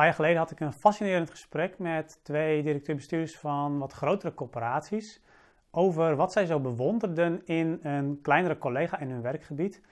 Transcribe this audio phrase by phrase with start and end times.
[0.00, 5.22] paar jaar geleden had ik een fascinerend gesprek met twee directeur-bestuurders van wat grotere corporaties
[5.70, 9.82] over wat zij zo bewonderden in een kleinere collega in hun werkgebied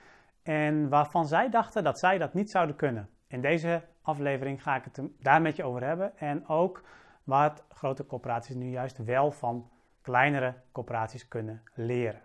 [0.43, 3.09] en waarvan zij dachten dat zij dat niet zouden kunnen.
[3.27, 6.83] In deze aflevering ga ik het daar met je over hebben en ook
[7.23, 9.69] wat grote corporaties nu juist wel van
[10.01, 12.21] kleinere corporaties kunnen leren.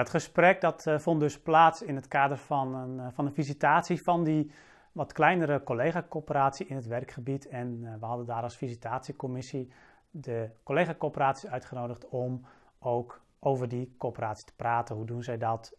[0.00, 3.32] Dat gesprek dat, uh, vond dus plaats in het kader van een, uh, van een
[3.32, 4.50] visitatie van die
[4.92, 7.48] wat kleinere collega-coöperatie in het werkgebied.
[7.48, 9.72] En uh, we hadden daar als visitatiecommissie
[10.10, 12.44] de collega-coöperaties uitgenodigd om
[12.78, 14.96] ook over die coöperatie te praten.
[14.96, 15.76] Hoe doen zij dat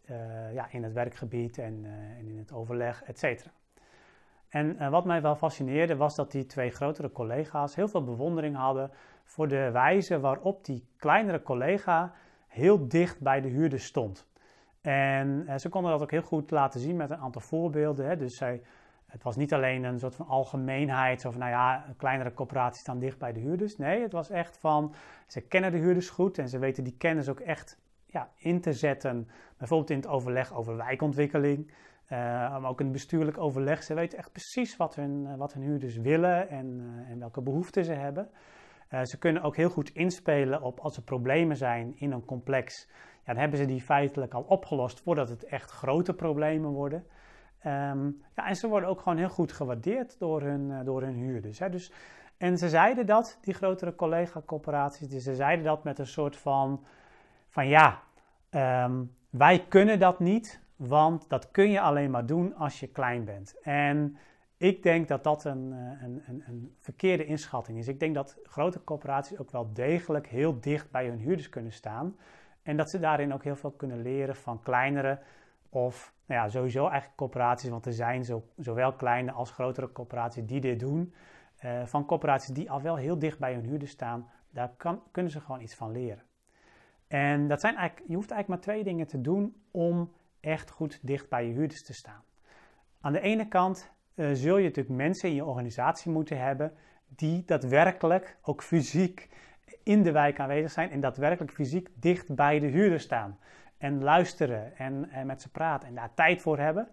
[0.53, 1.85] ja, in het werkgebied en,
[2.17, 3.51] en, in het overleg, et cetera.
[4.49, 8.91] En wat mij wel fascineerde was dat die twee grotere collega's heel veel bewondering hadden
[9.23, 12.13] voor de wijze waarop die kleinere collega
[12.51, 14.27] heel dicht bij de huurder stond.
[14.81, 18.05] En eh, ze konden dat ook heel goed laten zien met een aantal voorbeelden.
[18.05, 18.15] Hè.
[18.15, 18.61] Dus zij,
[19.05, 23.17] het was niet alleen een soort van algemeenheid, of nou ja, kleinere corporaties staan dicht
[23.17, 23.77] bij de huurders.
[23.77, 24.93] Nee, het was echt van,
[25.27, 28.73] ze kennen de huurders goed en ze weten die kennis ook echt ja, in te
[28.73, 29.27] zetten.
[29.57, 32.17] Bijvoorbeeld in het overleg over wijkontwikkeling, uh,
[32.59, 33.83] maar ook in het bestuurlijk overleg.
[33.83, 37.85] Ze weten echt precies wat hun, uh, wat hun huurders willen en, en welke behoeften
[37.85, 38.29] ze hebben.
[38.93, 42.87] Uh, ze kunnen ook heel goed inspelen op als er problemen zijn in een complex.
[43.25, 47.05] Ja, dan hebben ze die feitelijk al opgelost voordat het echt grote problemen worden.
[47.65, 51.13] Um, ja, en ze worden ook gewoon heel goed gewaardeerd door hun, uh, door hun
[51.13, 51.59] huurders.
[51.59, 51.69] Hè.
[51.69, 51.91] Dus,
[52.37, 56.83] en ze zeiden dat, die grotere collega-corporaties, dus ze zeiden dat met een soort van,
[57.49, 58.01] van ja,
[58.85, 63.25] um, wij kunnen dat niet, want dat kun je alleen maar doen als je klein
[63.25, 63.61] bent.
[63.61, 64.17] En
[64.61, 67.87] ik denk dat dat een, eh, een, een, een, verkeerde inschatting is.
[67.87, 72.15] Ik denk dat grote corporaties ook wel degelijk heel dicht bij hun huurders kunnen staan.
[72.63, 75.19] En dat ze daarin ook heel veel kunnen leren van kleinere
[75.69, 77.69] of nou ja, sowieso eigenlijk corporaties.
[77.69, 81.13] Want er zijn zo, zowel kleine als grotere corporaties die dit doen.
[81.65, 84.29] Uh, van corporaties die al wel heel dicht bij hun huurders staan.
[84.49, 84.71] Daar
[85.11, 86.23] kunnen ze gewoon iets van leren.
[87.07, 90.99] En dat zijn eigenlijk, je hoeft eigenlijk maar twee dingen te doen om echt goed
[91.01, 92.23] dicht bij je huurders te staan.
[93.01, 96.73] Aan de ene kant uh, zul je natuurlijk mensen in je organisatie moeten hebben
[97.07, 99.29] die daadwerkelijk ook fysiek
[99.83, 103.39] in de wijk aanwezig zijn en daadwerkelijk fysiek dicht bij de huurder staan.
[103.77, 106.87] En luisteren en, en met ze praten en daar tijd voor hebben.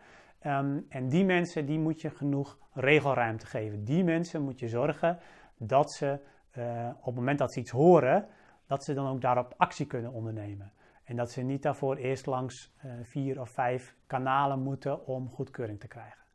[0.47, 3.85] Um, en die mensen die moet je genoeg regelruimte geven.
[3.85, 5.19] Die mensen moet je zorgen
[5.57, 6.19] dat ze
[6.59, 8.27] uh, op het moment dat ze iets horen,
[8.67, 10.73] dat ze dan ook daarop actie kunnen ondernemen.
[11.05, 15.81] En dat ze niet daarvoor eerst langs uh, vier of vijf kanalen moeten om goedkeuring
[15.81, 16.28] te krijgen.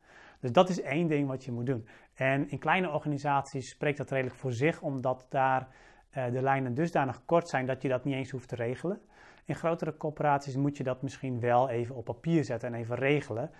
[0.44, 1.86] Dus dat is één ding wat je moet doen.
[2.14, 5.68] En in kleine organisaties spreekt dat redelijk voor zich, omdat daar
[6.16, 9.00] uh, de lijnen dusdanig kort zijn dat je dat niet eens hoeft te regelen.
[9.44, 13.50] In grotere corporaties moet je dat misschien wel even op papier zetten en even regelen.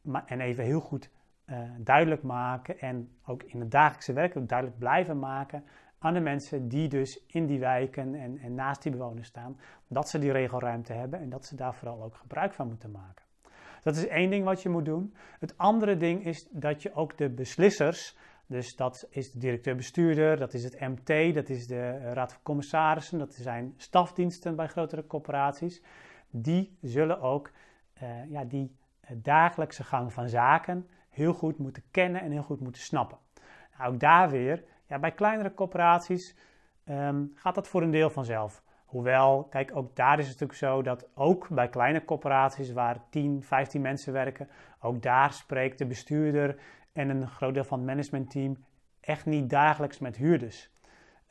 [0.00, 1.10] Maar, en even heel goed
[1.46, 5.64] uh, duidelijk maken en ook in het dagelijkse werk duidelijk blijven maken
[5.98, 10.08] aan de mensen die dus in die wijken en, en naast die bewoners staan, dat
[10.08, 13.23] ze die regelruimte hebben en dat ze daar vooral ook gebruik van moeten maken.
[13.84, 15.14] Dat is één ding wat je moet doen.
[15.38, 20.54] Het andere ding is dat je ook de beslissers, dus dat is de directeur-bestuurder, dat
[20.54, 25.82] is het MT, dat is de Raad van Commissarissen, dat zijn stafdiensten bij grotere corporaties,
[26.30, 27.50] die zullen ook
[28.02, 28.76] uh, ja, die
[29.12, 33.18] dagelijkse gang van zaken heel goed moeten kennen en heel goed moeten snappen.
[33.78, 36.36] Nou, ook daar weer, ja, bij kleinere corporaties
[36.88, 38.62] um, gaat dat voor een deel vanzelf.
[38.94, 43.42] Hoewel, kijk, ook daar is het natuurlijk zo dat ook bij kleine corporaties waar 10,
[43.42, 44.48] 15 mensen werken,
[44.80, 46.56] ook daar spreekt de bestuurder
[46.92, 48.64] en een groot deel van het managementteam
[49.00, 50.70] echt niet dagelijks met huurders.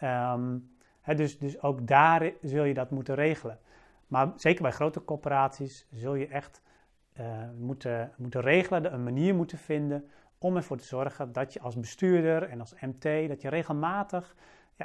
[0.02, 0.72] Um,
[1.16, 3.60] dus, dus ook daar zul je dat moeten regelen.
[4.08, 6.62] Maar zeker bij grote corporaties zul je echt
[7.20, 7.26] uh,
[7.60, 12.50] moeten, moeten regelen, een manier moeten vinden om ervoor te zorgen dat je als bestuurder
[12.50, 14.36] en als MT, dat je regelmatig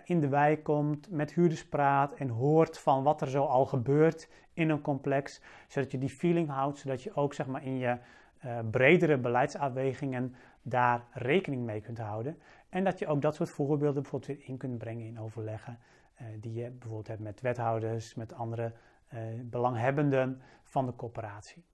[0.05, 4.29] in de wijk komt, met huurders praat en hoort van wat er zo al gebeurt
[4.53, 5.41] in een complex.
[5.69, 7.99] Zodat je die feeling houdt, zodat je ook zeg maar, in je
[8.45, 12.39] uh, bredere beleidsafwegingen daar rekening mee kunt houden.
[12.69, 15.79] En dat je ook dat soort voorbeelden bijvoorbeeld weer in kunt brengen in overleggen.
[16.21, 18.73] Uh, die je bijvoorbeeld hebt met wethouders, met andere
[19.15, 21.65] uh, belanghebbenden van de corporatie.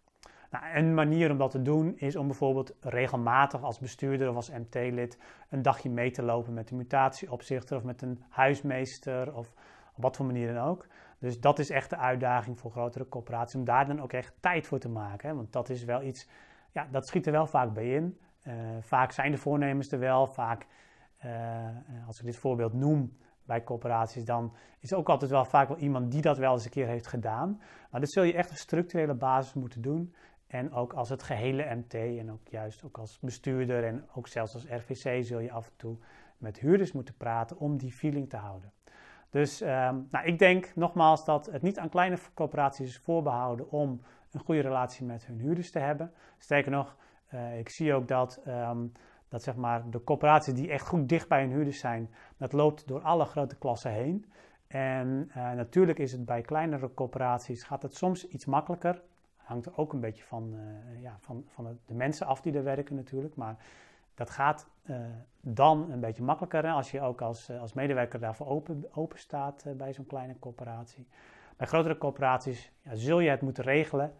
[0.54, 4.50] Nou, een manier om dat te doen is om bijvoorbeeld regelmatig als bestuurder of als
[4.50, 5.18] MT-lid
[5.48, 9.54] een dagje mee te lopen met een mutatieopzichter of met een huismeester of
[9.96, 10.86] op wat voor manier dan ook.
[11.18, 14.66] Dus dat is echt de uitdaging voor grotere corporaties om daar dan ook echt tijd
[14.66, 15.36] voor te maken.
[15.36, 16.28] Want dat is wel iets,
[16.72, 18.18] ja, dat schiet er wel vaak bij in.
[18.46, 20.66] Uh, vaak zijn de voornemens er wel, vaak,
[21.24, 21.30] uh,
[22.06, 25.76] als ik dit voorbeeld noem, bij corporaties, dan is er ook altijd wel vaak wel
[25.76, 27.60] iemand die dat wel eens een keer heeft gedaan.
[27.90, 30.14] Maar dit zul je echt op structurele basis moeten doen.
[30.54, 34.54] En ook als het gehele MT en ook juist ook als bestuurder en ook zelfs
[34.54, 35.96] als RVC zul je af en toe
[36.38, 38.72] met huurders moeten praten om die feeling te houden.
[39.30, 44.00] Dus ehm, nou, ik denk nogmaals dat het niet aan kleine corporaties is voorbehouden om
[44.30, 46.12] een goede relatie met hun huurders te hebben.
[46.38, 46.96] Sterker nog,
[47.34, 48.92] uh, ik zie ook dat, um,
[49.28, 52.88] dat zeg maar, de corporaties die echt goed dicht bij hun huurders zijn, dat loopt
[52.88, 54.26] door alle grote klassen heen.
[54.66, 59.02] En uh, natuurlijk is het bij kleinere corporaties, gaat het soms iets makkelijker.
[59.44, 62.94] Hangt ook een beetje van, uh, ja, van, van de mensen af die er werken
[62.94, 63.36] natuurlijk.
[63.36, 63.56] Maar
[64.14, 64.96] dat gaat uh,
[65.40, 69.92] dan een beetje makkelijker als je ook als, als medewerker daarvoor open, open staat bij
[69.92, 71.06] zo'n kleine corporatie.
[71.56, 74.12] Bij grotere corporaties ja, zul je het moeten regelen.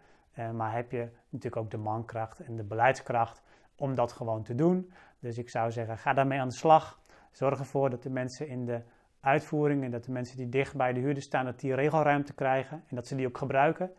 [0.53, 3.41] Maar heb je natuurlijk ook de mankracht en de beleidskracht
[3.75, 4.91] om dat gewoon te doen.
[5.19, 6.99] Dus ik zou zeggen, ga daarmee aan de slag.
[7.31, 8.81] Zorg ervoor dat de mensen in de
[9.19, 12.83] uitvoering en dat de mensen die dicht bij de huurder staan, dat die regelruimte krijgen
[12.87, 13.91] en dat ze die ook gebruiken.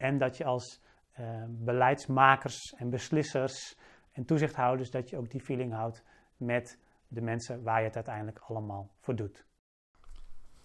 [0.00, 0.80] En dat je als
[1.20, 3.76] uh, beleidsmakers en beslissers
[4.12, 6.04] en toezichthouders, dat je ook die feeling houdt
[6.36, 9.44] met de mensen waar je het uiteindelijk allemaal voor doet.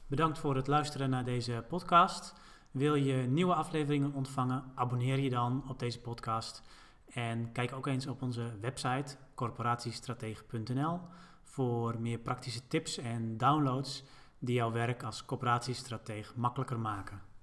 [0.08, 2.34] Bedankt voor het luisteren naar deze podcast.
[2.72, 4.72] Wil je nieuwe afleveringen ontvangen?
[4.76, 6.64] Abonneer je dan op deze podcast.
[7.10, 11.00] En kijk ook eens op onze website corporatiestratege.nl
[11.44, 14.04] voor meer praktische tips en downloads
[14.40, 17.35] die jouw werk als corporatiestratege makkelijker maken.